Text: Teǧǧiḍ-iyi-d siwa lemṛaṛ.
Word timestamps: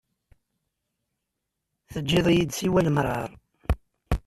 Teǧǧiḍ-iyi-d 1.91 2.51
siwa 2.57 2.81
lemṛaṛ. 2.87 3.29